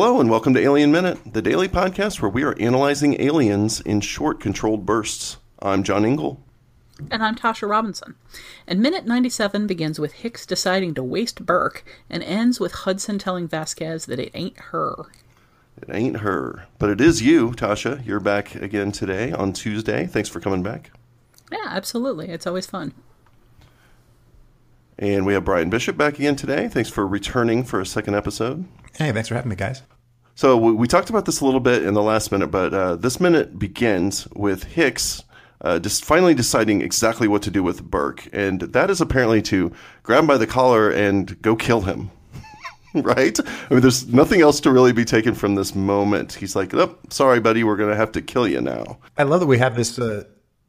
[0.00, 4.00] Hello, and welcome to Alien Minute, the daily podcast where we are analyzing aliens in
[4.00, 5.38] short, controlled bursts.
[5.60, 6.40] I'm John Ingle.
[7.10, 8.14] And I'm Tasha Robinson.
[8.68, 13.48] And minute 97 begins with Hicks deciding to waste Burke and ends with Hudson telling
[13.48, 14.94] Vasquez that it ain't her.
[15.82, 16.68] It ain't her.
[16.78, 18.06] But it is you, Tasha.
[18.06, 20.06] You're back again today on Tuesday.
[20.06, 20.92] Thanks for coming back.
[21.50, 22.28] Yeah, absolutely.
[22.28, 22.94] It's always fun.
[24.98, 26.68] And we have Bryan Bishop back again today.
[26.68, 28.64] Thanks for returning for a second episode.
[28.96, 29.82] Hey, thanks for having me, guys.
[30.34, 32.96] So we, we talked about this a little bit in the last minute, but uh,
[32.96, 35.22] this minute begins with Hicks
[35.60, 39.72] uh, just finally deciding exactly what to do with Burke, and that is apparently to
[40.02, 42.10] grab him by the collar and go kill him.
[42.94, 43.38] right?
[43.40, 46.34] I mean, there's nothing else to really be taken from this moment.
[46.34, 49.46] He's like, "Oh, sorry, buddy, we're gonna have to kill you now." I love that
[49.46, 49.98] we have this.
[49.98, 50.24] Uh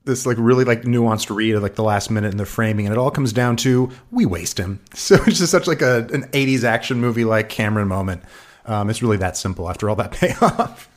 [0.06, 2.94] this like really like nuanced read of like the last minute in the framing and
[2.94, 4.80] it all comes down to we waste him.
[4.96, 8.24] So it's just such like a an 80s action movie like cameron moment.
[8.66, 10.89] Um, it's really that simple after all that payoff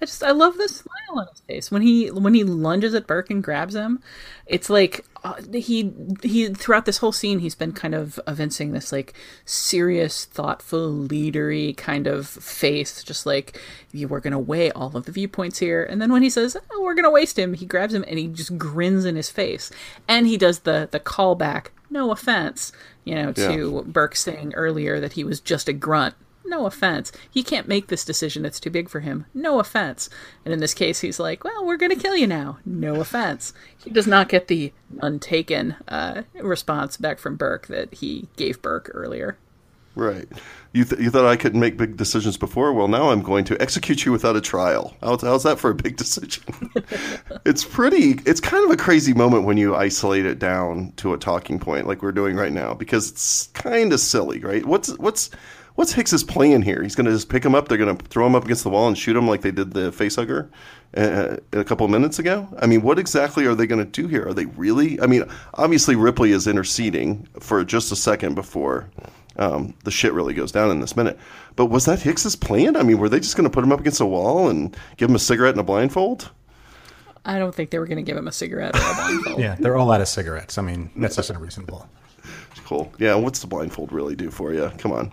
[0.00, 3.06] I just I love the smile on his face when he when he lunges at
[3.06, 4.02] Burke and grabs him.
[4.46, 5.90] It's like uh, he
[6.22, 9.14] he throughout this whole scene he's been kind of evincing this like
[9.46, 13.58] serious, thoughtful, leadery kind of face, just like
[13.94, 15.82] we're gonna weigh all of the viewpoints here.
[15.82, 18.28] And then when he says oh, we're gonna waste him, he grabs him and he
[18.28, 19.70] just grins in his face,
[20.06, 21.68] and he does the the callback.
[21.88, 22.72] No offense,
[23.04, 23.90] you know, to yeah.
[23.90, 27.12] Burke saying earlier that he was just a grunt no offense.
[27.30, 28.44] He can't make this decision.
[28.44, 29.26] It's too big for him.
[29.34, 30.08] No offense.
[30.44, 32.58] And in this case, he's like, well, we're going to kill you now.
[32.64, 33.52] No offense.
[33.76, 38.90] He does not get the untaken uh, response back from Burke that he gave Burke
[38.94, 39.36] earlier.
[39.96, 40.28] Right.
[40.74, 42.74] You, th- you thought I couldn't make big decisions before?
[42.74, 44.94] Well, now I'm going to execute you without a trial.
[45.02, 46.44] How's, how's that for a big decision?
[47.46, 51.18] it's pretty, it's kind of a crazy moment when you isolate it down to a
[51.18, 54.66] talking point like we're doing right now because it's kind of silly, right?
[54.66, 55.30] What's, what's,
[55.76, 56.82] what's Hicks's plan here?
[56.82, 57.68] He's going to just pick him up.
[57.68, 59.72] They're going to throw him up against the wall and shoot him like they did
[59.72, 60.48] the facehugger
[60.96, 62.48] uh, a couple minutes ago.
[62.58, 64.26] I mean, what exactly are they going to do here?
[64.26, 65.00] Are they really?
[65.00, 68.90] I mean, obviously Ripley is interceding for just a second before
[69.36, 71.18] um, the shit really goes down in this minute.
[71.54, 72.76] But was that Hicks's plan?
[72.76, 75.08] I mean, were they just going to put him up against a wall and give
[75.08, 76.30] him a cigarette and a blindfold?
[77.24, 79.40] I don't think they were going to give him a cigarette or a blindfold.
[79.40, 80.58] yeah, they're all out of cigarettes.
[80.58, 81.88] I mean, that's just unreasonable.
[82.64, 82.92] Cool.
[82.98, 84.70] Yeah, what's the blindfold really do for you?
[84.78, 85.12] Come on.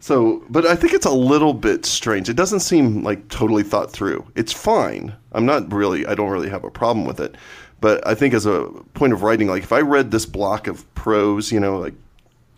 [0.00, 2.28] So, but I think it's a little bit strange.
[2.28, 4.24] It doesn't seem like totally thought through.
[4.36, 5.14] It's fine.
[5.32, 7.36] I'm not really, I don't really have a problem with it.
[7.80, 10.92] But I think as a point of writing, like if I read this block of
[10.94, 11.94] prose, you know, like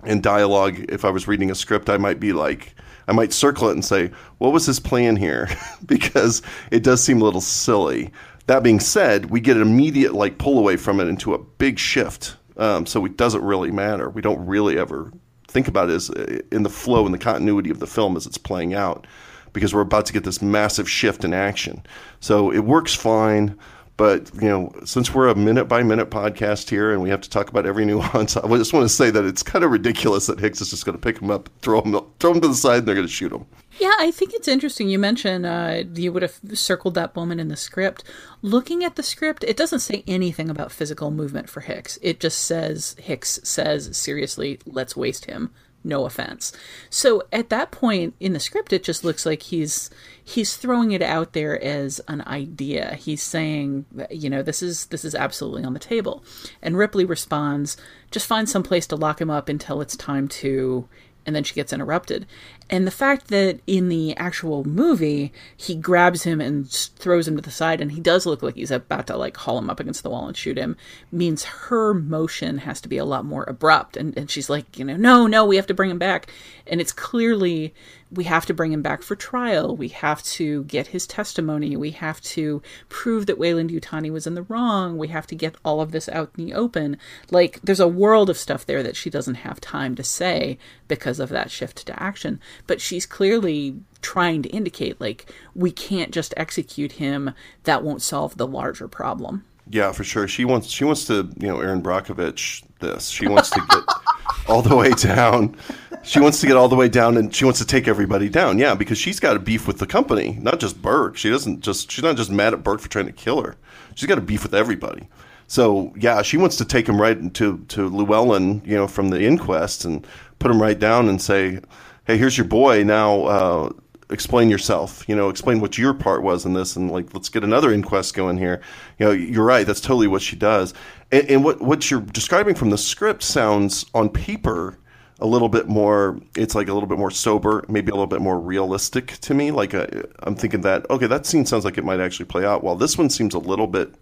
[0.05, 2.75] in dialogue, if I was reading a script, I might be like,
[3.09, 5.49] I might circle it and say, what was his plan here?
[5.87, 8.13] because it does seem a little silly.
[8.47, 11.79] That being said, we get an immediate like pull away from it into a big
[11.79, 12.37] shift.
[12.57, 14.11] Um, so it doesn't really matter.
[14.11, 15.13] We don't really ever
[15.51, 18.27] think about it as uh, in the flow and the continuity of the film as
[18.27, 19.07] it's playing out
[19.53, 21.83] because we're about to get this massive shift in action.
[22.21, 23.59] So it works fine.
[24.01, 27.29] But you know, since we're a minute by minute podcast here, and we have to
[27.29, 30.41] talk about every nuance, I just want to say that it's kind of ridiculous that
[30.41, 32.79] Hicks is just going to pick him up, throw him, throw him to the side,
[32.79, 33.45] and they're going to shoot him.
[33.79, 34.89] Yeah, I think it's interesting.
[34.89, 38.03] You mentioned uh, you would have circled that moment in the script.
[38.41, 41.99] Looking at the script, it doesn't say anything about physical movement for Hicks.
[42.01, 45.51] It just says Hicks says seriously, let's waste him
[45.83, 46.53] no offense.
[46.91, 49.91] So at that point in the script it just looks like he's
[50.23, 52.95] he's throwing it out there as an idea.
[52.95, 56.23] He's saying, you know, this is this is absolutely on the table.
[56.63, 57.77] And Ripley responds,
[58.11, 60.89] just find some place to lock him up until it's time to
[61.31, 62.27] and then she gets interrupted.
[62.69, 67.43] And the fact that in the actual movie he grabs him and throws him to
[67.43, 70.03] the side and he does look like he's about to like haul him up against
[70.03, 70.77] the wall and shoot him
[71.13, 74.85] means her motion has to be a lot more abrupt and, and she's like, you
[74.85, 76.33] know, no, no, we have to bring him back.
[76.67, 77.73] And it's clearly
[78.13, 79.77] we have to bring him back for trial.
[79.77, 81.77] We have to get his testimony.
[81.77, 84.99] We have to prove that Weyland-Yutani was in the wrong.
[84.99, 86.97] We have to get all of this out in the open.
[87.31, 90.59] Like, there's a world of stuff there that she doesn't have time to say
[90.89, 92.41] because of that shift to action.
[92.67, 97.33] But she's clearly trying to indicate, like, we can't just execute him.
[97.65, 99.45] That won't solve the larger problem.
[99.73, 100.27] Yeah, for sure.
[100.27, 103.09] She wants she wants to, you know, Erin Brockovich this.
[103.09, 103.85] She wants to get
[104.49, 105.57] all the way down.
[106.03, 108.59] She wants to get all the way down and she wants to take everybody down.
[108.59, 111.17] Yeah, because she's got a beef with the company, not just Burke.
[111.17, 113.57] She doesn't just she's not just mad at Burke for trying to kill her.
[113.95, 115.09] She's got a beef with everybody.
[115.47, 119.23] So yeah, she wants to take him right to to Llewellyn, you know, from the
[119.23, 120.07] inquest and
[120.39, 121.61] put him right down and say,
[122.07, 122.83] "Hey, here's your boy.
[122.85, 123.71] Now uh,
[124.11, 125.09] explain yourself.
[125.09, 128.15] You know, explain what your part was in this, and like let's get another inquest
[128.15, 128.61] going here.
[128.99, 129.67] You know, you're right.
[129.67, 130.75] That's totally what she does.
[131.13, 134.79] And, and what what you're describing from the script sounds on paper
[135.21, 138.23] a little bit more it's like a little bit more sober maybe a little bit
[138.23, 139.87] more realistic to me like uh,
[140.21, 142.97] i'm thinking that okay that scene sounds like it might actually play out while this
[142.97, 143.95] one seems a little bit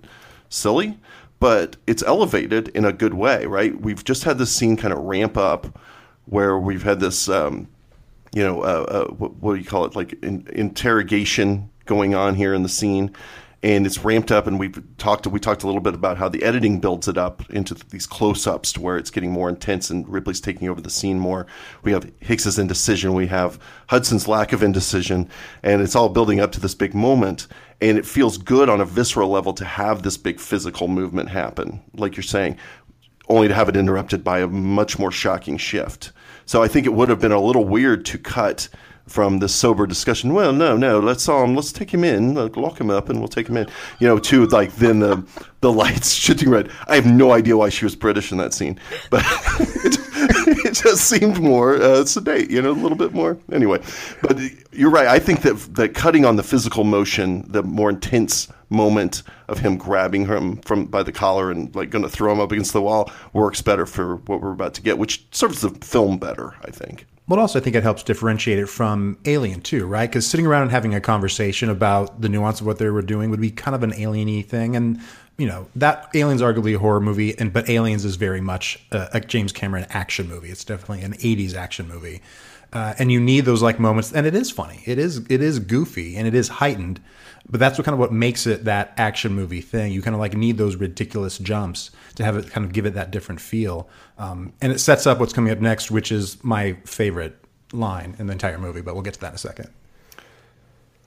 [0.48, 0.96] silly
[1.40, 5.00] but it's elevated in a good way right we've just had this scene kind of
[5.00, 5.78] ramp up
[6.26, 7.66] where we've had this um,
[8.34, 9.96] you know uh, uh, what, what, do you call it?
[9.96, 13.12] Like in, interrogation going on here in the scene.
[13.60, 16.44] And it's ramped up and we've talked we talked a little bit about how the
[16.44, 20.40] editing builds it up into these close-ups to where it's getting more intense and Ripley's
[20.40, 21.48] taking over the scene more.
[21.82, 23.58] We have Hicks's indecision, we have
[23.88, 25.28] Hudson's lack of indecision,
[25.64, 27.48] and it's all building up to this big moment.
[27.80, 31.82] And it feels good on a visceral level to have this big physical movement happen,
[31.94, 32.58] like you're saying,
[33.28, 36.12] only to have it interrupted by a much more shocking shift.
[36.48, 38.70] So I think it would have been a little weird to cut
[39.06, 40.32] from the sober discussion.
[40.32, 43.46] Well, no, no, let's um, let's take him in, lock him up, and we'll take
[43.46, 43.68] him in.
[43.98, 45.22] You know, to like then the
[45.60, 46.70] the lights shooting red.
[46.86, 48.80] I have no idea why she was British in that scene,
[49.10, 49.22] but
[50.82, 52.50] just seemed more uh, sedate.
[52.50, 53.38] You know, a little bit more.
[53.52, 53.80] Anyway,
[54.22, 54.38] but
[54.72, 55.06] you're right.
[55.06, 59.76] I think that that cutting on the physical motion, the more intense moment of him
[59.76, 62.82] grabbing him from by the collar and like going to throw him up against the
[62.82, 66.54] wall works better for what we're about to get, which serves the film better.
[66.64, 67.06] I think.
[67.28, 70.08] But also, I think it helps differentiate it from Alien too, right?
[70.08, 73.28] Because sitting around and having a conversation about the nuance of what they were doing
[73.28, 75.00] would be kind of an alieny thing, and
[75.38, 79.08] you know that Aliens arguably a horror movie, and but Aliens is very much a,
[79.14, 80.50] a James Cameron action movie.
[80.50, 82.20] It's definitely an '80s action movie,
[82.72, 84.12] uh, and you need those like moments.
[84.12, 87.00] And it is funny, it is it is goofy, and it is heightened.
[87.48, 89.92] But that's what kind of what makes it that action movie thing.
[89.92, 92.94] You kind of like need those ridiculous jumps to have it kind of give it
[92.94, 93.88] that different feel.
[94.18, 97.36] Um, and it sets up what's coming up next, which is my favorite
[97.72, 98.82] line in the entire movie.
[98.82, 99.70] But we'll get to that in a second.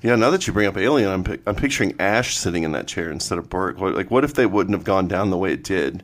[0.02, 3.12] Yeah, now that you bring up Alien, I'm I'm picturing Ash sitting in that chair
[3.12, 3.80] instead of Burke.
[3.80, 6.04] Like, what if they wouldn't have gone down the way it did,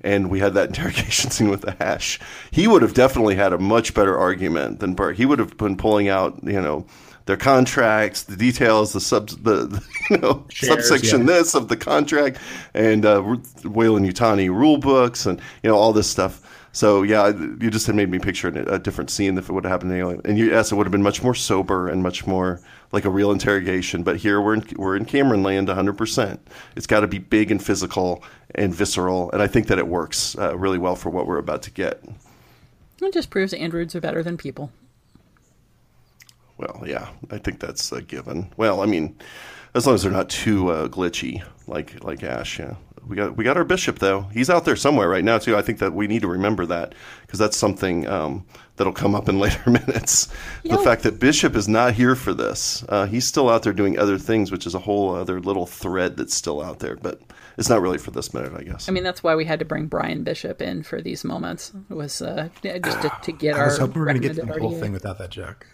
[0.00, 2.20] and we had that interrogation scene with Ash?
[2.50, 5.16] He would have definitely had a much better argument than Burke.
[5.16, 6.86] He would have been pulling out, you know,
[7.26, 11.26] their contracts, the details, the sub, the, the you know Shares, subsection yeah.
[11.26, 12.38] this of the contract,
[12.74, 16.48] and uh, Weyland-Yutani rule books, and you know all this stuff.
[16.72, 19.70] So yeah, you just had made me picture a different scene if it would have
[19.72, 19.92] happened.
[19.92, 20.22] Alien.
[20.24, 22.60] And you, yes, it would have been much more sober and much more
[22.92, 24.02] like a real interrogation.
[24.02, 25.94] But here we're in, we're in Cameron land 100.
[25.94, 26.46] percent
[26.76, 28.22] It's got to be big and physical
[28.54, 31.62] and visceral, and I think that it works uh, really well for what we're about
[31.62, 32.02] to get.
[33.00, 34.70] It just proves androids are better than people.
[36.58, 38.52] Well, yeah, I think that's a given.
[38.56, 39.16] Well, I mean,
[39.74, 42.58] as long as they're not too uh, glitchy, like like Ash.
[42.58, 42.74] Yeah,
[43.06, 44.22] we got we got our bishop though.
[44.32, 45.56] He's out there somewhere right now too.
[45.56, 48.44] I think that we need to remember that because that's something um,
[48.82, 50.28] that'll come up in later minutes.
[50.64, 52.84] The fact that Bishop is not here for this.
[52.88, 56.16] Uh, he's still out there doing other things, which is a whole other little thread
[56.16, 56.96] that's still out there.
[56.96, 57.20] But
[57.56, 58.88] it's not really for this minute, I guess.
[58.88, 61.72] I mean, that's why we had to bring Bryan Bishop in for these moments.
[61.90, 63.86] It was uh, just to, to get I was our.
[63.86, 65.66] hoping we were going to get the whole thing without that joke.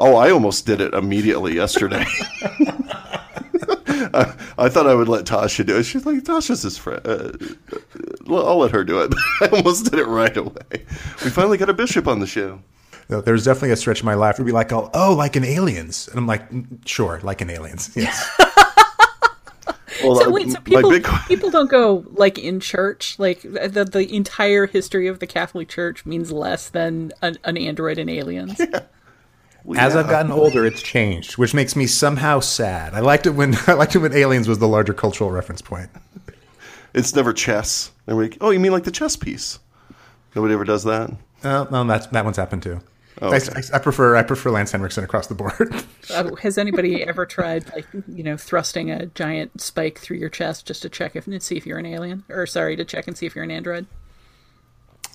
[0.00, 2.04] Oh, I almost did it immediately yesterday.
[4.14, 5.84] I, I, thought I would let Tasha do it.
[5.84, 7.00] She's like, Tasha's his friend.
[7.04, 7.32] Uh,
[8.28, 9.14] I'll let her do it.
[9.40, 10.84] I almost did it right away.
[11.24, 12.60] We finally got a bishop on the show.
[13.08, 15.44] No, there's definitely a stretch in my life where be like, oh, oh, like an
[15.44, 16.08] aliens.
[16.08, 17.90] And I'm like, mm, sure, like an aliens.
[17.96, 18.28] Yes.
[20.04, 21.08] well, so wait, so people, big...
[21.26, 23.18] people don't go like in church.
[23.18, 27.98] Like the the entire history of the Catholic Church means less than an, an android
[27.98, 28.58] and aliens.
[28.58, 28.80] Yeah.
[29.64, 30.00] Well, As yeah.
[30.00, 32.94] I've gotten older, it's changed, which makes me somehow sad.
[32.94, 35.90] I liked it when I liked it when Aliens was the larger cultural reference point.
[36.94, 37.90] It's never chess.
[38.06, 39.58] Like, oh, you mean like the chess piece?
[40.34, 41.10] Nobody ever does that.
[41.42, 42.80] Uh, no, that's that one's happened too.
[43.20, 43.50] Oh, okay.
[43.54, 45.74] I, I, prefer I prefer Lance Henriksen across the board.
[46.10, 50.66] uh, has anybody ever tried like you know thrusting a giant spike through your chest
[50.66, 53.16] just to check if and see if you're an alien, or sorry, to check and
[53.16, 53.86] see if you're an android?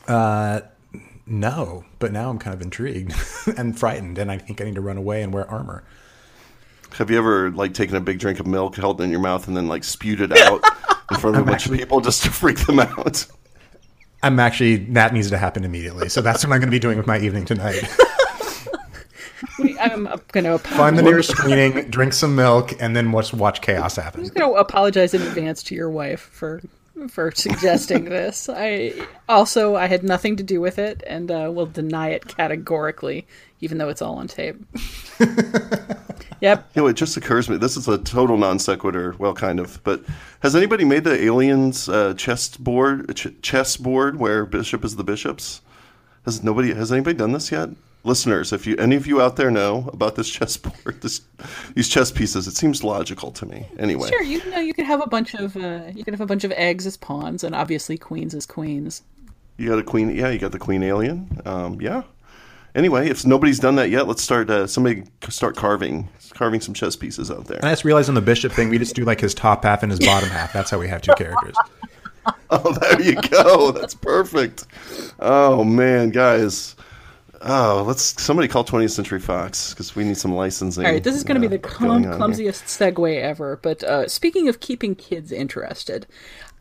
[0.07, 0.61] Uh,
[1.25, 3.13] no, but now I'm kind of intrigued
[3.57, 5.83] and frightened, and I think I need to run away and wear armor.
[6.93, 9.47] Have you ever like taken a big drink of milk, held it in your mouth,
[9.47, 10.63] and then like spewed it out
[11.11, 13.25] in front of I'm a bunch actually, of people just to freak them out?
[14.21, 16.09] I'm actually that needs to happen immediately.
[16.09, 17.83] So that's what I'm going to be doing with my evening tonight.
[19.79, 23.95] I'm going to find the nearest screening, drink some milk, and then watch watch chaos
[23.95, 24.21] happen.
[24.21, 26.61] I'm just going to apologize in advance to your wife for
[27.09, 28.49] for suggesting this.
[28.49, 28.93] I
[29.27, 33.25] also I had nothing to do with it and uh, will deny it categorically,
[33.61, 34.55] even though it's all on tape.
[36.41, 36.69] yep.
[36.75, 37.57] You know, it just occurs to me.
[37.57, 39.15] This is a total non sequitur.
[39.17, 39.83] Well, kind of.
[39.83, 40.03] But
[40.41, 43.15] has anybody made the aliens uh, chess board?
[43.15, 45.61] Ch- chess board where bishop is the bishops?
[46.25, 46.73] Has nobody?
[46.73, 47.69] Has anybody done this yet?
[48.03, 51.21] Listeners, if you any of you out there know about this chessboard, this
[51.75, 53.67] these chess pieces, it seems logical to me.
[53.79, 56.25] Anyway, sure, you know you could have a bunch of uh, you could have a
[56.25, 59.03] bunch of eggs as pawns, and obviously queens as queens.
[59.57, 60.15] You got a queen.
[60.15, 61.41] Yeah, you got the queen alien.
[61.45, 62.03] Um, yeah.
[62.75, 64.49] Anyway, if nobody's done that yet, let's start.
[64.49, 67.57] Uh, somebody start carving, carving some chess pieces out there.
[67.57, 69.83] And I just realized on the bishop thing, we just do like his top half
[69.83, 70.51] and his bottom half.
[70.53, 71.55] That's how we have two characters.
[72.49, 73.71] Oh, there you go.
[73.71, 74.65] That's perfect.
[75.19, 76.75] Oh man, guys.
[77.45, 80.85] Oh, let's somebody call 20th Century Fox because we need some licensing.
[80.85, 82.13] All right, this is going to uh, be the clum- on here.
[82.13, 83.57] clumsiest segue ever.
[83.61, 86.07] But uh, speaking of keeping kids interested,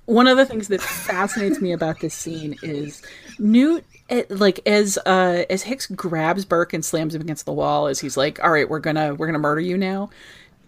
[0.06, 3.00] one of the things that fascinates me about this scene is
[3.38, 3.84] Newt.
[4.10, 8.00] eh, Like as uh, as Hicks grabs Burke and slams him against the wall, as
[8.00, 10.10] he's like, "All right, we're gonna we're gonna murder you now."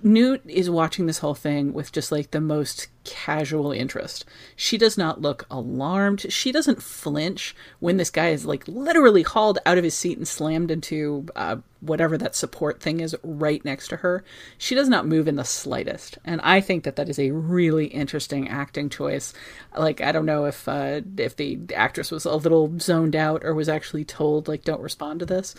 [0.05, 4.27] Newt is watching this whole thing with just like the most casual interest.
[4.55, 6.31] She does not look alarmed.
[6.31, 10.29] She doesn't flinch when this guy is like literally hauled out of his seat and
[10.29, 14.23] slammed into uh, whatever that support thing is right next to her.
[14.59, 16.19] She does not move in the slightest.
[16.23, 19.33] And I think that that is a really interesting acting choice.
[19.75, 23.55] Like, I don't know if, uh, if the actress was a little zoned out or
[23.55, 25.55] was actually told, like, don't respond to this.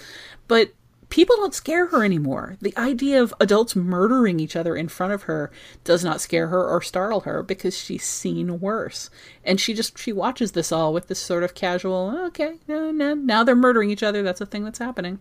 [0.48, 0.72] But
[1.10, 2.58] people don't scare her anymore.
[2.62, 5.52] The idea of adults murdering each other in front of her
[5.84, 9.10] does not scare her or startle her because she's seen worse.
[9.44, 13.14] And she just she watches this all with this sort of casual, okay, no, no,
[13.14, 14.24] now they're murdering each other.
[14.24, 15.20] That's a thing that's happening.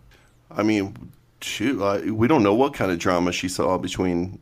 [0.51, 1.11] I mean,
[1.41, 4.39] shoot, we don't know what kind of drama she saw between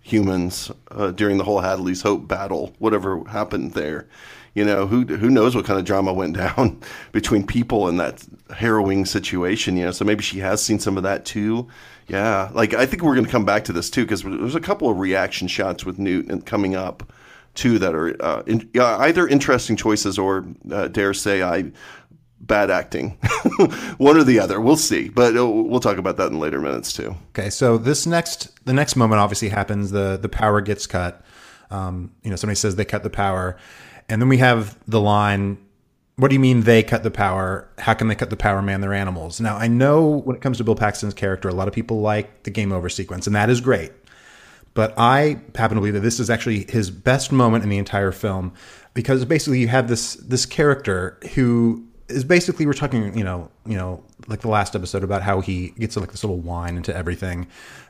[0.00, 4.08] humans uh, during the whole Hadley's Hope battle, whatever happened there.
[4.54, 6.80] You know, who who knows what kind of drama went down
[7.12, 9.76] between people in that harrowing situation.
[9.76, 11.68] You know, so maybe she has seen some of that too.
[12.08, 14.60] Yeah, like I think we're going to come back to this too because there's a
[14.60, 17.12] couple of reaction shots with Newt and coming up
[17.54, 21.70] too that are uh, in, either interesting choices or uh, dare say I
[22.40, 23.10] bad acting,
[23.98, 24.60] one or the other.
[24.60, 27.14] We'll see, but uh, we'll talk about that in later minutes too.
[27.30, 29.90] Okay, so this next, the next moment obviously happens.
[29.90, 31.22] the The power gets cut.
[31.70, 33.56] Um, you know, somebody says they cut the power,
[34.10, 35.56] and then we have the line.
[36.16, 37.66] What do you mean they cut the power?
[37.78, 38.60] How can they cut the power?
[38.60, 39.40] Man, they're animals.
[39.40, 42.42] Now I know when it comes to Bill Paxton's character, a lot of people like
[42.42, 43.92] the game over sequence, and that is great.
[44.74, 48.12] But I happen to believe that this is actually his best moment in the entire
[48.12, 48.52] film
[48.94, 53.76] because basically you have this this character who is basically we're talking you know you
[53.76, 57.46] know like the last episode about how he gets like this little whine into everything,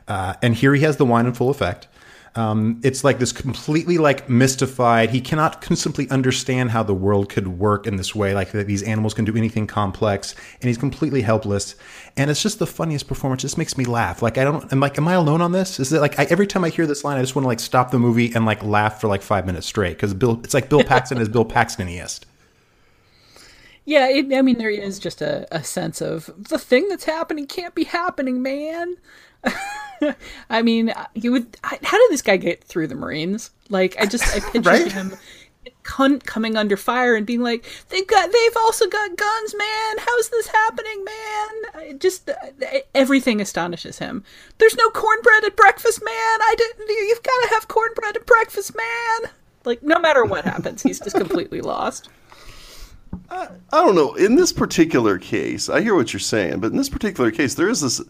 [0.07, 1.87] uh, and here he has the whine in full effect.
[2.35, 5.09] Um, it's like this completely like mystified.
[5.09, 8.83] He cannot simply understand how the world could work in this way, like that these
[8.83, 11.75] animals can do anything complex, and he's completely helpless.
[12.15, 13.41] And it's just the funniest performance.
[13.41, 14.21] Just makes me laugh.
[14.21, 14.71] Like I don't.
[14.71, 15.79] I'm like, am I alone on this?
[15.79, 17.59] Is it like I, every time I hear this line, I just want to like
[17.59, 20.39] stop the movie and like laugh for like five minutes straight because Bill.
[20.43, 22.21] It's like Bill Paxton is Bill Paxtoniest.
[23.85, 27.47] Yeah, it, I mean, there is just a, a sense of the thing that's happening
[27.47, 28.95] can't be happening, man.
[30.49, 31.57] I mean, you would.
[31.63, 33.51] I- How did this guy get through the Marines?
[33.69, 34.91] Like, I just I picture Right?
[34.91, 35.13] him
[36.25, 39.95] coming under fire and being like, "They've got, they've also got guns, man.
[39.99, 42.33] How's this happening, man?" I just uh,
[42.95, 44.23] everything astonishes him.
[44.57, 46.13] There's no cornbread at breakfast, man.
[46.13, 46.87] I didn't.
[46.89, 49.31] You've got to have cornbread at breakfast, man.
[49.65, 52.09] Like, no matter what happens, he's just completely lost.
[53.31, 54.13] I don't know.
[54.15, 57.69] In this particular case, I hear what you're saying, but in this particular case, there
[57.69, 58.01] is this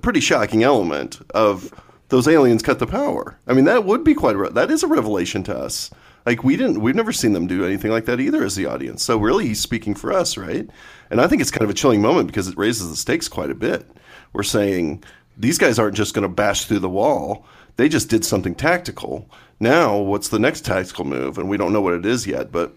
[0.00, 1.72] pretty shocking element of
[2.08, 3.38] those aliens cut the power.
[3.46, 5.90] I mean, that would be quite a that is a revelation to us.
[6.24, 9.02] Like we didn't, we've never seen them do anything like that either as the audience.
[9.02, 10.68] So really, he's speaking for us, right?
[11.10, 13.50] And I think it's kind of a chilling moment because it raises the stakes quite
[13.50, 13.86] a bit.
[14.32, 15.04] We're saying
[15.36, 17.44] these guys aren't just going to bash through the wall;
[17.76, 19.28] they just did something tactical.
[19.60, 21.36] Now, what's the next tactical move?
[21.36, 22.74] And we don't know what it is yet, but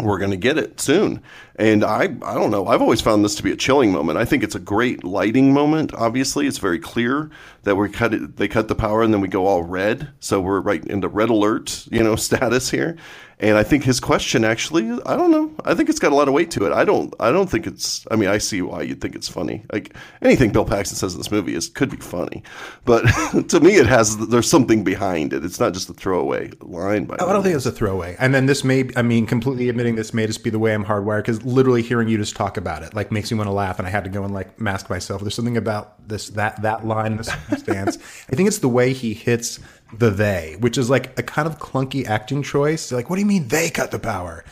[0.00, 1.22] we're going to get it soon.
[1.56, 2.66] And I, I don't know.
[2.66, 4.18] I've always found this to be a chilling moment.
[4.18, 5.92] I think it's a great lighting moment.
[5.94, 7.30] Obviously, it's very clear
[7.64, 8.36] that we cut it.
[8.36, 10.08] They cut the power, and then we go all red.
[10.20, 12.96] So we're right into red alert, you know, status here.
[13.40, 15.52] And I think his question actually, I don't know.
[15.64, 16.72] I think it's got a lot of weight to it.
[16.72, 17.14] I don't.
[17.20, 18.04] I don't think it's.
[18.10, 19.64] I mean, I see why you'd think it's funny.
[19.72, 22.42] Like anything Bill Paxton says in this movie is could be funny,
[22.84, 23.02] but
[23.48, 24.16] to me, it has.
[24.28, 25.44] There's something behind it.
[25.44, 27.04] It's not just a throwaway line.
[27.04, 28.16] By Oh, I don't think it's a throwaway.
[28.18, 30.84] And then this may, I mean, completely admitting this may just be the way I'm
[30.84, 33.78] hardwired because literally hearing you just talk about it like makes me want to laugh,
[33.78, 35.20] and I had to go and like mask myself.
[35.20, 37.98] There's something about this that that line in the circumstance.
[38.32, 39.60] I think it's the way he hits
[39.92, 42.92] the they, which is like a kind of clunky acting choice.
[42.92, 44.44] Like, what do you mean they cut the power?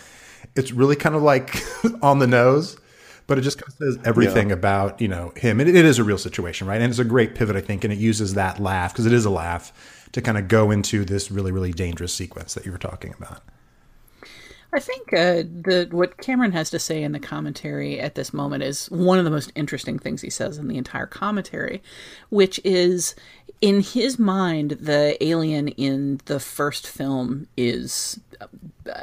[0.55, 1.57] It's really kind of like
[2.03, 2.79] on the nose.
[3.27, 5.99] But it just kind of says everything about you know him, and it, it is
[5.99, 6.81] a real situation, right?
[6.81, 9.25] And it's a great pivot, I think, and it uses that laugh because it is
[9.25, 9.73] a laugh
[10.13, 13.43] to kind of go into this really, really dangerous sequence that you were talking about.
[14.77, 18.63] I think uh, the what Cameron has to say in the commentary at this moment
[18.63, 21.83] is one of the most interesting things he says in the entire commentary,
[22.29, 23.15] which is
[23.63, 28.21] in his mind the alien in the first film is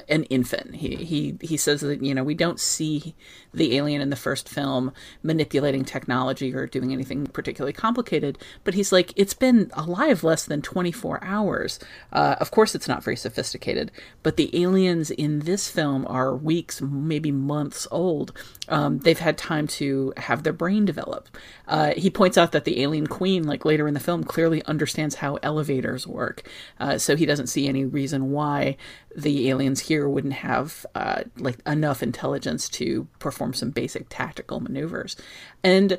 [0.08, 0.76] an infant.
[0.76, 3.16] He he he says that you know we don't see
[3.54, 8.92] the alien in the first film manipulating technology or doing anything particularly complicated, but he's
[8.92, 11.80] like it's been alive less than 24 hours.
[12.12, 13.92] Uh, of course, it's not very sophisticated,
[14.24, 18.32] but the aliens in this film are weeks, maybe months old.
[18.70, 21.30] Um, they've had time to have their brain develop.
[21.68, 25.16] Uh, he points out that the alien queen, like later in the film, clearly understands
[25.16, 26.48] how elevators work,
[26.80, 28.78] uh, so he doesn't see any reason why
[29.16, 35.16] the aliens here wouldn't have uh, like enough intelligence to perform some basic tactical maneuvers.
[35.64, 35.98] And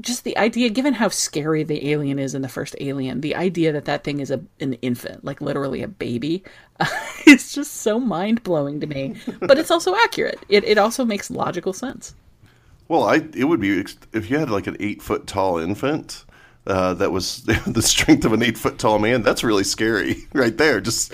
[0.00, 3.72] just the idea, given how scary the alien is in the first Alien, the idea
[3.72, 6.42] that that thing is a, an infant, like literally a baby,
[6.80, 6.86] uh,
[7.26, 9.14] it's just so mind blowing to me.
[9.40, 10.40] But it's also accurate.
[10.48, 12.14] It, it also makes logical sense.
[12.88, 16.24] Well, I it would be if you had like an eight foot tall infant.
[16.66, 19.22] Uh, that was the strength of an eight foot tall man.
[19.22, 20.80] That's really scary, right there.
[20.80, 21.12] Just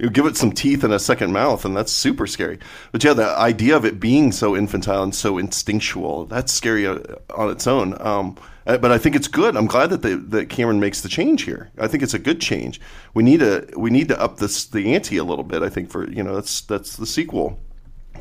[0.00, 2.58] you give it some teeth and a second mouth, and that's super scary.
[2.90, 6.98] But yeah, the idea of it being so infantile and so instinctual, that's scary uh,
[7.34, 8.00] on its own.
[8.00, 9.56] Um, uh, but I think it's good.
[9.56, 11.70] I'm glad that they, that Cameron makes the change here.
[11.78, 12.80] I think it's a good change.
[13.12, 15.62] We need to we need to up this the ante a little bit.
[15.62, 17.58] I think for you know that's that's the sequel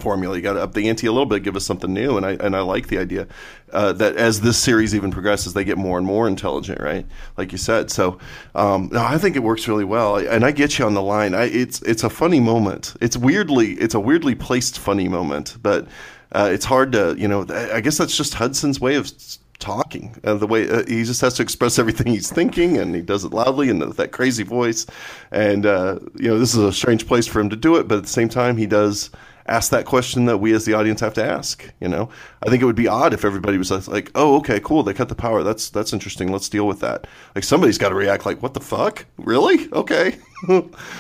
[0.01, 0.36] formula.
[0.36, 2.32] You got to up the ante a little bit, give us something new, and I
[2.34, 3.27] and I like the idea
[3.72, 7.06] uh, that as this series even progresses, they get more and more intelligent, right?
[7.38, 7.91] Like you said.
[7.91, 8.20] So
[8.56, 11.34] um, no, I think it works really well, and I get you on the line.
[11.34, 12.96] I, it's it's a funny moment.
[13.01, 15.88] It's weirdly it's a weirdly placed funny moment, but
[16.32, 17.46] uh, it's hard to you know.
[17.50, 19.12] I guess that's just Hudson's way of
[19.60, 23.01] talking uh, the way uh, he just has to express everything he's thinking and he
[23.01, 24.86] does it loudly and with that crazy voice
[25.32, 27.98] and uh, you know this is a strange place for him to do it but
[27.98, 29.12] at the same time he does
[29.50, 31.70] ask that question that we as the audience have to ask.
[31.79, 32.10] You know,
[32.44, 35.10] I think it would be odd if everybody was like, "Oh, okay, cool, they cut
[35.10, 35.44] the power.
[35.44, 36.32] That's that's interesting.
[36.32, 39.06] Let's deal with that." Like somebody's got to react like, "What the fuck?
[39.18, 39.72] Really?
[39.74, 40.18] Okay."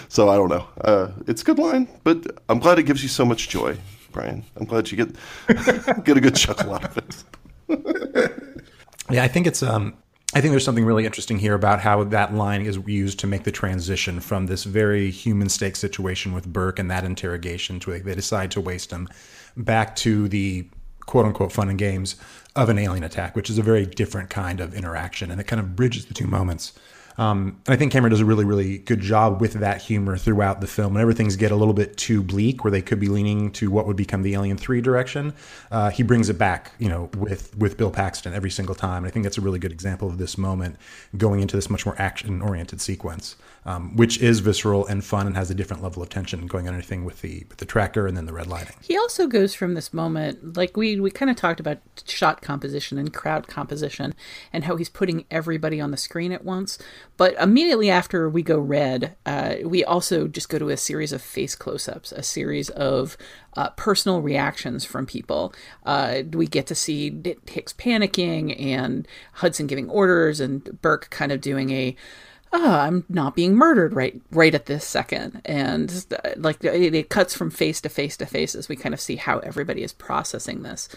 [0.09, 0.65] so I don't know.
[0.81, 3.77] Uh, it's a good line, but I'm glad it gives you so much joy,
[4.11, 4.43] Bryan.
[4.57, 5.15] I'm glad you get
[6.03, 7.23] get a good chuckle out of it.
[9.09, 9.95] yeah, I think it's um
[10.31, 13.45] I think there's something really interesting here about how that line is used to make
[13.45, 18.13] the transition from this very human stake situation with Burke and that interrogation to they
[18.13, 19.07] decide to waste him
[19.57, 20.67] back to the
[21.07, 22.15] quote unquote fun and games
[22.55, 25.31] of an alien attack, which is a very different kind of interaction.
[25.31, 26.73] And it kind of bridges the two moments.
[27.19, 30.61] Um, and I think Cameron does a really, really good job with that humor throughout
[30.61, 30.93] the film.
[30.93, 33.85] Whenever things get a little bit too bleak, where they could be leaning to what
[33.85, 35.33] would become the Alien Three direction,
[35.69, 36.71] uh, he brings it back.
[36.79, 39.03] You know, with with Bill Paxton every single time.
[39.03, 40.77] And I think that's a really good example of this moment
[41.17, 45.35] going into this much more action oriented sequence um, which is visceral and fun and
[45.35, 48.15] has a different level of tension going on anything with the with the tracker and
[48.15, 48.75] then the red lighting.
[48.81, 52.97] He also goes from this moment, like we we kind of talked about shot composition
[52.97, 54.15] and crowd composition,
[54.53, 56.77] and how he's putting everybody on the screen at once.
[57.19, 61.21] But immediately after we go red, uh, we also just go to a series of
[61.21, 63.17] face close-ups, a series of
[63.57, 65.53] uh, personal reactions from people.
[65.85, 71.41] Uh, we get to see Hicks panicking and Hudson giving orders, and Burke kind of
[71.41, 71.93] doing a
[72.53, 75.41] oh, I'm not being murdered right right at this second.
[75.43, 78.93] And uh, like it, it, cuts from face to face to face as we kind
[78.93, 80.87] of see how everybody is processing this.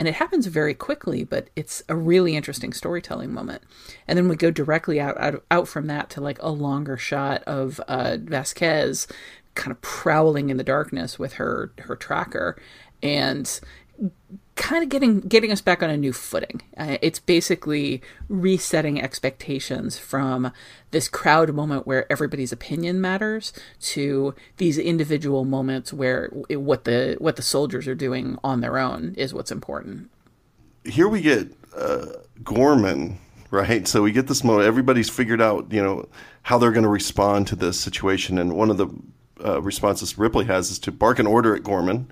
[0.00, 3.62] And it happens very quickly, but it's a really interesting storytelling moment.
[4.08, 7.42] And then we go directly out out, out from that to like a longer shot
[7.44, 9.06] of uh, Vasquez
[9.54, 12.56] kind of prowling in the darkness with her her tracker
[13.02, 13.60] and
[14.60, 16.60] kind of getting getting us back on a new footing.
[16.76, 20.52] Uh, it's basically resetting expectations from
[20.90, 27.16] this crowd moment where everybody's opinion matters to these individual moments where it, what the
[27.18, 30.10] what the soldiers are doing on their own is what's important.
[30.84, 32.06] Here we get uh,
[32.44, 33.18] Gorman,
[33.50, 33.88] right?
[33.88, 34.66] So we get this moment.
[34.66, 36.06] Everybody's figured out, you know,
[36.42, 38.88] how they're going to respond to this situation, and one of the
[39.42, 42.10] uh, responses Ripley has is to bark an order at Gorman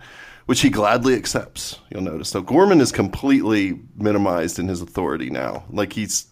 [0.48, 1.78] which he gladly accepts.
[1.90, 2.30] You'll notice.
[2.30, 5.64] So Gorman is completely minimized in his authority now.
[5.68, 6.26] Like he's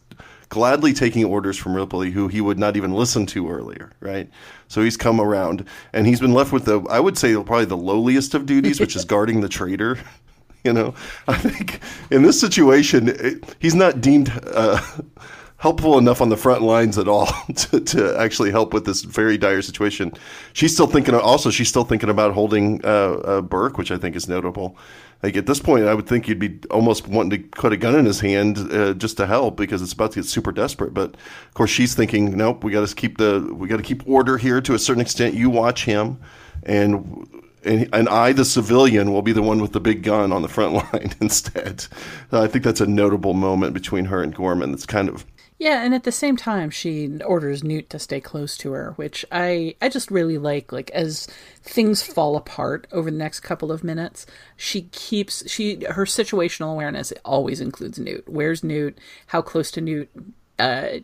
[0.49, 4.31] gladly taking orders from Ripley, who he would not even listen to earlier, right?
[4.69, 7.77] So he's come around, and he's been left with the, I would say, probably the
[7.77, 9.99] lowliest of duties, which is guarding the traitor.
[10.65, 10.95] You know,
[11.29, 14.81] I think in this situation, it, he's not deemed uh,
[15.59, 19.39] helpful enough on the front lines at all to, to actually help with this very
[19.39, 20.13] dire situation.
[20.53, 21.15] She's still thinking.
[21.15, 24.77] Also, she's still thinking about holding uh, uh, Burke, which I think is notable.
[25.23, 27.95] Like at this point, I would think you'd be almost wanting to put a gun
[27.97, 30.93] in his hand uh, just to help because it's about to get super desperate.
[30.93, 34.07] But of course, she's thinking, nope, we got to keep the we got to keep
[34.07, 35.35] order here to a certain extent.
[35.35, 36.21] You watch him,
[36.65, 37.27] and
[37.65, 40.49] and, and I, the civilian, will be the one with the big gun on the
[40.49, 41.87] front line instead.
[42.31, 44.71] Uh, I think that's a notable moment between her and Gorman.
[44.71, 45.25] That's kind of
[45.59, 49.25] Yeah, and at the same time, she orders Newt to stay close to her, which
[49.33, 50.71] I I just really like.
[50.71, 51.27] Like as
[51.63, 57.13] things fall apart over the next couple of minutes, she keeps she her situational awareness
[57.25, 58.29] always includes Newt.
[58.29, 58.99] Where's Newt?
[59.29, 60.11] How close to Newt?
[60.59, 60.99] Uh,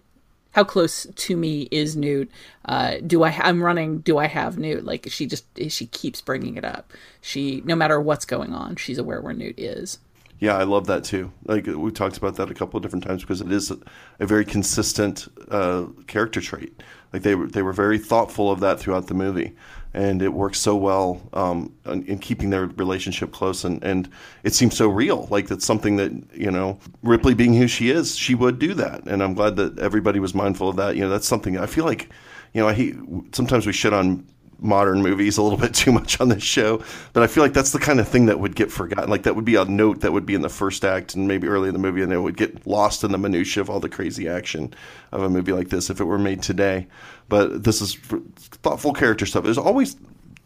[0.51, 2.31] how close to me is Newt?
[2.67, 3.31] Uh, do I?
[3.31, 4.01] I'm running.
[4.01, 4.85] Do I have Newt?
[4.85, 6.93] Like she just she keeps bringing it up.
[7.23, 9.99] She no matter what's going on, she's aware where Newt is.
[10.43, 11.31] Yeah, I love that too.
[11.45, 13.79] Like we talked about that a couple of different times because it is a,
[14.19, 16.83] a very consistent uh, character trait.
[17.13, 19.55] Like they were they were very thoughtful of that throughout the movie,
[19.95, 23.63] and it works so well um, in, in, keeping their relationship close.
[23.63, 24.11] And, and
[24.43, 25.29] it seems so real.
[25.31, 29.07] Like that's something that you know Ripley being who she is, she would do that.
[29.07, 30.97] And I'm glad that everybody was mindful of that.
[30.97, 32.09] You know, that's something I feel like.
[32.53, 32.97] You know, I hate,
[33.33, 34.27] sometimes we shit on
[34.63, 37.73] modern movies a little bit too much on this show, but I feel like that's
[37.73, 39.11] the kind of thing that would get forgotten.
[39.11, 41.49] Like that would be a note that would be in the first act and maybe
[41.49, 43.89] early in the movie, and it would get lost in the minutia of all the
[43.89, 44.75] crazy action
[45.11, 46.87] of a movie like this if it were made today.
[47.29, 49.45] But this is thoughtful character stuff.
[49.45, 49.97] There's always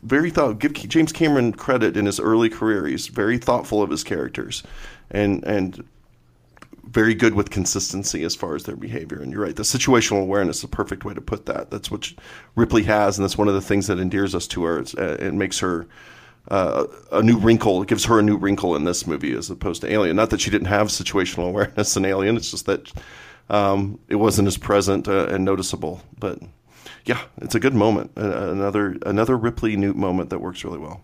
[0.02, 0.58] very thought.
[0.58, 2.86] Give James Cameron credit in his early career.
[2.86, 4.62] He's very thoughtful of his characters,
[5.10, 5.84] and and
[6.96, 9.20] very good with consistency as far as their behavior.
[9.20, 11.70] And you're right, the situational awareness is a perfect way to put that.
[11.70, 12.10] That's what
[12.54, 14.78] Ripley has, and that's one of the things that endears us to her.
[14.96, 15.86] Uh, it makes her
[16.50, 17.82] uh, a new wrinkle.
[17.82, 20.16] It gives her a new wrinkle in this movie as opposed to Alien.
[20.16, 22.34] Not that she didn't have situational awareness in Alien.
[22.34, 22.90] It's just that
[23.50, 26.00] um, it wasn't as present uh, and noticeable.
[26.18, 26.38] But
[27.04, 28.12] yeah, it's a good moment.
[28.16, 31.02] Uh, another another Ripley Newt moment that works really well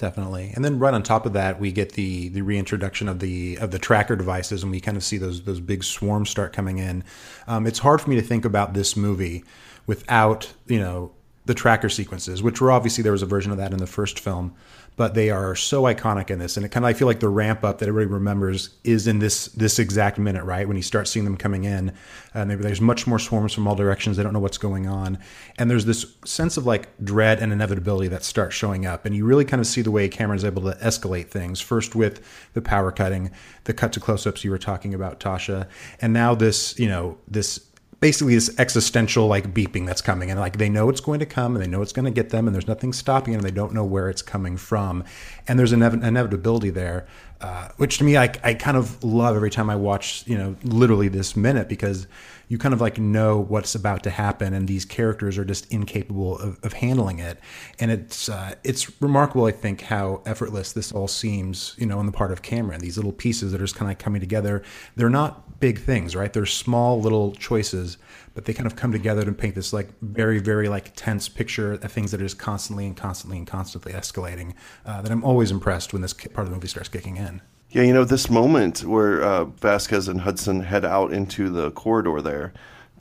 [0.00, 0.50] definitely.
[0.54, 3.70] And then right on top of that, we get the the reintroduction of the of
[3.70, 7.04] the tracker devices, and we kind of see those those big swarms start coming in.
[7.46, 9.44] Um, it's hard for me to think about this movie
[9.86, 11.12] without you know
[11.44, 14.18] the tracker sequences, which were obviously there was a version of that in the first
[14.18, 14.54] film
[15.00, 16.58] but they are so iconic in this.
[16.58, 19.18] And it kind of I feel like the ramp up that everybody remembers is in
[19.18, 20.68] this this exact minute, right?
[20.68, 21.94] When you start seeing them coming in,
[22.34, 24.18] and there's much more swarms from all directions.
[24.18, 25.18] They don't know what's going on,
[25.56, 29.06] and there's this sense of like dread and inevitability that starts showing up.
[29.06, 31.62] And you really kind of see the way Cameron's able to escalate things.
[31.62, 32.20] First with
[32.52, 33.30] the power cutting,
[33.64, 35.66] the cut to close-ups you were talking about, Tasha,
[36.02, 37.69] and now this you know this
[38.00, 40.30] basically this existential like beeping that's coming.
[40.30, 42.30] And like they know it's going to come and they know it's going to get
[42.30, 45.04] them and there's nothing stopping it and they don't know where it's coming from.
[45.46, 47.06] And there's an inevitability there
[47.40, 50.56] uh, which to me I, I kind of love every time i watch you know
[50.62, 52.06] literally this minute because
[52.50, 56.36] you kind of like know what's about to happen and these characters are just incapable
[56.40, 57.38] of, of handling it.
[57.78, 62.06] And it's uh, it's remarkable i think how effortless this all seems you know on
[62.06, 62.80] the part of cameron.
[62.80, 64.62] These little pieces that are just kind of coming together
[64.96, 66.32] they're not big things right?
[66.32, 67.98] They're small little choices
[68.34, 71.74] but they kind of come together to paint this like very very like tense picture
[71.74, 75.50] of things that are just constantly and constantly and constantly escalating uh, that i'm always
[75.50, 78.84] impressed when this part of the movie starts kicking in yeah, you know, this moment
[78.84, 82.52] where uh, Vasquez and Hudson head out into the corridor there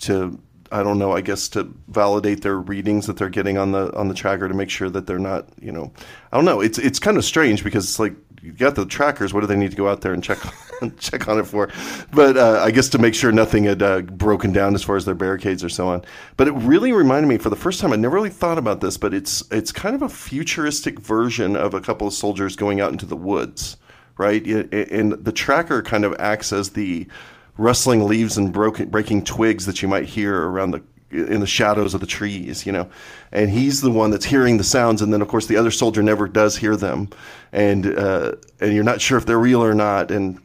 [0.02, 0.40] to
[0.72, 4.08] I don't know, I guess to validate their readings that they're getting on the on
[4.08, 5.92] the tracker to make sure that they're not, you know,
[6.32, 6.62] I don't know.
[6.62, 9.34] It's it's kind of strange because it's like you got the trackers.
[9.34, 10.38] What do they need to go out there and check
[11.00, 11.70] check on it for?
[12.12, 15.06] But uh, I guess to make sure nothing had uh, broken down as far as
[15.06, 16.04] their barricades or so on.
[16.38, 17.92] But it really reminded me for the first time.
[17.92, 21.74] I never really thought about this, but it's it's kind of a futuristic version of
[21.74, 23.78] a couple of soldiers going out into the woods
[24.20, 24.46] right?
[24.46, 27.08] And the tracker kind of acts as the
[27.58, 31.96] rustling leaves and broken, breaking twigs that you might hear around the in the shadows
[31.96, 32.88] of the trees, you know.
[33.32, 36.04] And he's the one that's hearing the sounds, and then of course the other soldier
[36.04, 37.10] never does hear them,
[37.52, 40.12] and uh, and you're not sure if they're real or not.
[40.12, 40.40] And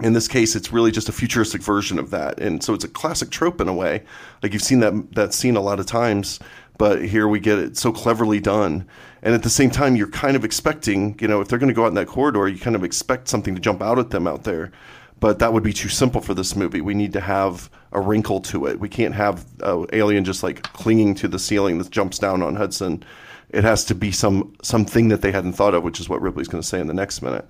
[0.00, 2.88] in this case, it's really just a futuristic version of that, and so it's a
[2.88, 4.02] classic trope in a way.
[4.42, 6.38] Like you've seen that that scene a lot of times,
[6.78, 8.86] but here we get it so cleverly done.
[9.22, 11.74] And at the same time you're kind of expecting you know if they're going to
[11.74, 14.26] go out in that corridor you kind of expect something to jump out at them
[14.26, 14.72] out there.
[15.20, 16.80] But that would be too simple for this movie.
[16.80, 18.78] We need to have a wrinkle to it.
[18.78, 22.54] We can't have uh, alien just like clinging to the ceiling that jumps down on
[22.54, 23.04] hudson.
[23.50, 26.48] It has to be some something that they hadn't thought of which is what ripley's
[26.48, 27.48] going to say in the next minute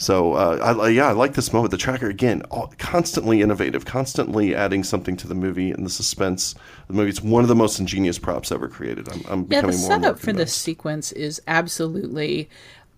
[0.00, 1.72] so uh, I, yeah, I like this moment.
[1.72, 6.54] The tracker again, all, constantly innovative, constantly adding something to the movie and the suspense.
[6.88, 9.10] The movie it's one of the most ingenious props ever created.
[9.10, 12.48] I'm, I'm yeah, the setup for this sequence is absolutely.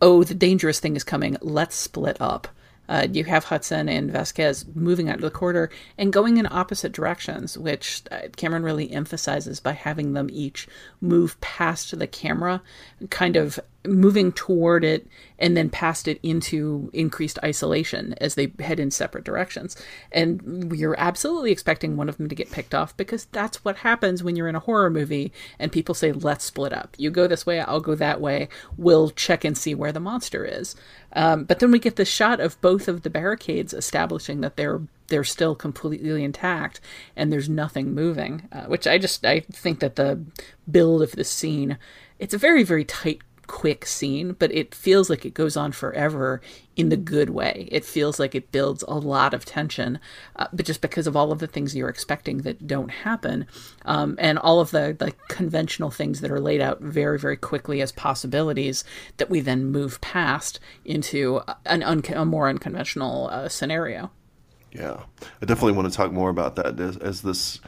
[0.00, 1.36] Oh, the dangerous thing is coming.
[1.40, 2.46] Let's split up.
[2.88, 6.92] Uh, you have Hudson and Vasquez moving out of the corridor and going in opposite
[6.92, 10.68] directions, which uh, Cameron really emphasizes by having them each
[11.00, 12.62] move past the camera,
[13.10, 15.06] kind of moving toward it
[15.38, 19.76] and then past it into increased isolation as they head in separate directions.
[20.12, 24.22] And we're absolutely expecting one of them to get picked off because that's what happens
[24.22, 26.94] when you're in a horror movie and people say, let's split up.
[26.96, 28.48] You go this way, I'll go that way.
[28.76, 30.76] We'll check and see where the monster is.
[31.14, 34.80] Um, but then we get the shot of both of the barricades establishing that they're
[35.08, 36.80] they're still completely intact
[37.16, 38.48] and there's nothing moving.
[38.50, 40.24] Uh, which I just I think that the
[40.70, 41.76] build of the scene,
[42.18, 46.40] it's a very very tight quick scene, but it feels like it goes on forever
[46.76, 47.68] in the good way.
[47.70, 49.98] It feels like it builds a lot of tension,
[50.36, 53.46] uh, but just because of all of the things you're expecting that don't happen,
[53.84, 57.82] um, and all of the like conventional things that are laid out very very quickly
[57.82, 58.84] as possibilities
[59.18, 64.10] that we then move past into an un- a more unconventional uh, scenario.
[64.72, 65.02] Yeah,
[65.42, 67.60] I definitely want to talk more about that as, as this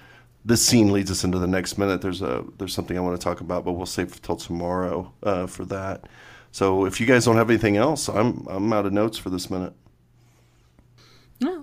[0.44, 2.02] this scene leads us into the next minute.
[2.02, 5.46] There's a there's something I want to talk about, but we'll save till tomorrow uh,
[5.46, 6.04] for that.
[6.52, 9.50] So if you guys don't have anything else, I'm I'm out of notes for this
[9.50, 9.72] minute.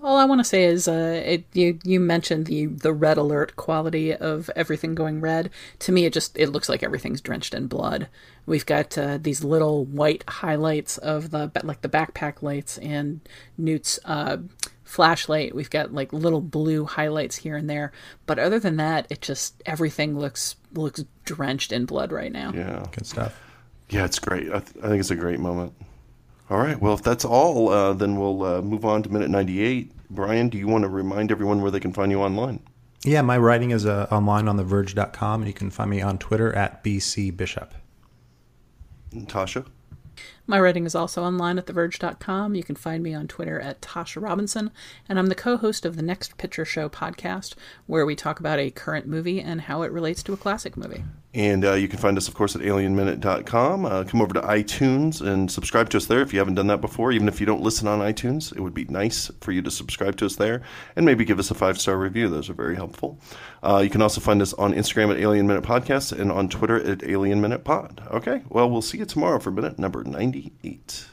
[0.03, 3.55] All I want to say is, uh, it, you you mentioned the the red alert
[3.55, 5.49] quality of everything going red.
[5.79, 8.07] To me, it just it looks like everything's drenched in blood.
[8.45, 13.21] We've got uh, these little white highlights of the like the backpack lights and
[13.57, 14.37] Newt's uh,
[14.91, 15.55] flashlight.
[15.55, 17.91] We've got like little blue highlights here and there,
[18.25, 22.51] but other than that, it just everything looks looks drenched in blood right now.
[22.53, 23.39] Yeah, Good stuff.
[23.89, 24.47] yeah, it's great.
[24.49, 25.73] I, th- I think it's a great moment.
[26.49, 29.91] All right, well, if that's all, uh, then we'll uh, move on to minute 98.
[30.09, 32.59] Bryan, do you want to remind everyone where they can find you online?
[33.05, 36.53] Yeah, my writing is uh, online on theverge.com, and you can find me on Twitter
[36.53, 37.69] at bcbishop.
[39.15, 39.65] Tasha?
[40.51, 42.55] My writing is also online at TheVerge.com.
[42.55, 44.69] You can find me on Twitter at Tasha Robinson,
[45.07, 47.53] and I'm the co host of the Next Picture Show podcast,
[47.87, 51.05] where we talk about a current movie and how it relates to a classic movie.
[51.33, 53.85] And uh, you can find us, of course, at alienminute.com.
[53.85, 56.81] Uh, come over to iTunes and subscribe to us there if you haven't done that
[56.81, 57.13] before.
[57.13, 60.17] Even if you don't listen on iTunes, it would be nice for you to subscribe
[60.17, 60.61] to us there
[60.97, 62.27] and maybe give us a five star review.
[62.27, 63.17] Those are very helpful.
[63.63, 66.83] Uh, you can also find us on Instagram at Alien Minute Podcast and on Twitter
[66.85, 68.03] at Alien Minute Pod.
[68.11, 70.03] Okay, well, we'll see you tomorrow for minute number
[70.41, 71.10] 98.